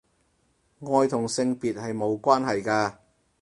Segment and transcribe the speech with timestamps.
[0.79, 2.95] 愛同性別係無關係㗎